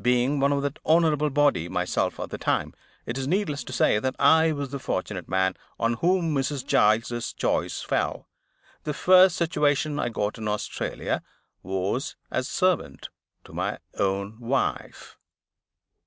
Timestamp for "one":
0.40-0.50